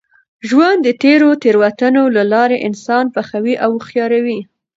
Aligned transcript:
ژوند 0.47 0.79
د 0.83 0.89
تېرو 1.03 1.29
تېروتنو 1.43 2.03
له 2.15 2.23
لاري 2.33 2.57
انسان 2.67 3.05
پخوي 3.15 3.55
او 3.63 3.69
هوښیاروي. 3.75 4.39